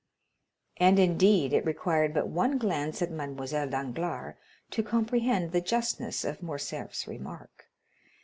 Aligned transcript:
And, 0.77 0.97
indeed, 0.97 1.53
it 1.53 1.63
required 1.63 2.11
but 2.11 2.27
one 2.27 2.57
glance 2.57 3.03
at 3.03 3.11
Mademoiselle 3.11 3.69
Danglars 3.69 4.33
to 4.71 4.81
comprehend 4.81 5.51
the 5.51 5.61
justness 5.61 6.25
of 6.25 6.41
Morcerf's 6.41 7.07
remark. 7.07 7.65